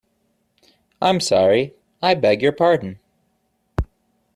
[0.99, 1.75] I'm sorry.
[2.01, 2.97] I beg your pardon.